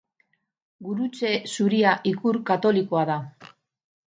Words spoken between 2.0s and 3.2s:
ikur katolikoa